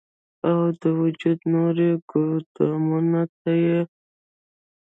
او 0.47 0.57
د 0.81 0.83
وجود 1.01 1.39
نورو 1.53 1.89
ګودامونو 2.11 3.21
ته 3.39 3.51
ئې 3.63 3.75
ولي 3.83 3.95